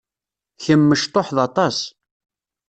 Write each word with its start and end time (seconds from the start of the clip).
Kemm 0.63 0.81
mecṭuḥed 0.89 1.37
aṭas. 1.47 1.77